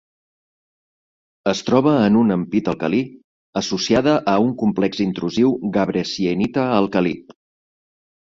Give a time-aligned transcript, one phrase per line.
[1.51, 3.01] Es troba en un ampit alcalí,
[3.61, 7.13] associada a un complex intrusiu gabre-sienita alcalí.